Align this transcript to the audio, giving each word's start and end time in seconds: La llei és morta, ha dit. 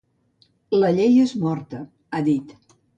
La 0.77 0.89
llei 0.97 1.21
és 1.27 1.37
morta, 1.45 1.85
ha 2.21 2.27
dit. 2.33 2.61